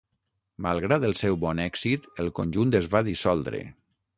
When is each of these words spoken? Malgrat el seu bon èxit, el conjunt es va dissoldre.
Malgrat 0.65 1.05
el 1.09 1.13
seu 1.19 1.37
bon 1.45 1.61
èxit, 1.65 2.07
el 2.25 2.33
conjunt 2.41 2.75
es 2.81 2.89
va 2.95 3.07
dissoldre. 3.11 3.63